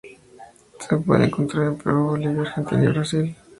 [0.79, 3.35] Se puede encontrar en Perú, Bolivia, Argentina y Brasil.